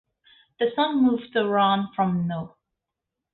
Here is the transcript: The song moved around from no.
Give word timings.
The 0.59 0.71
song 0.75 1.03
moved 1.05 1.35
around 1.35 1.93
from 1.93 2.27
no. 2.27 2.55